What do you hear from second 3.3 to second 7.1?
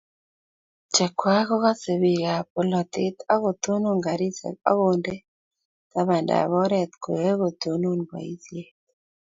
ak kotonon garisiek ak konde tababdap oret